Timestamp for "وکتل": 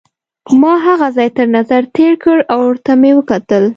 3.17-3.63